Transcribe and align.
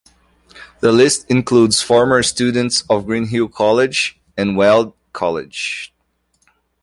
The 0.79 0.91
list 0.91 1.29
includes 1.29 1.83
former 1.83 2.23
students 2.23 2.81
of 2.89 3.05
Greenhill 3.05 3.49
College 3.49 4.19
and 4.35 4.57
Weald 4.57 4.93
College. 5.13 5.93